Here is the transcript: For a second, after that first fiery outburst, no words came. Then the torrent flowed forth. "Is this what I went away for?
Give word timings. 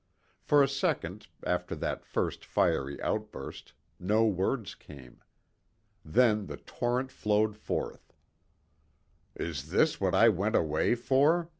For 0.41 0.63
a 0.63 0.67
second, 0.67 1.27
after 1.45 1.75
that 1.75 2.03
first 2.07 2.43
fiery 2.43 2.99
outburst, 3.03 3.73
no 3.99 4.25
words 4.25 4.73
came. 4.73 5.21
Then 6.03 6.47
the 6.47 6.57
torrent 6.57 7.11
flowed 7.11 7.55
forth. 7.55 8.11
"Is 9.35 9.69
this 9.69 10.01
what 10.01 10.15
I 10.15 10.27
went 10.27 10.55
away 10.55 10.95
for? 10.95 11.49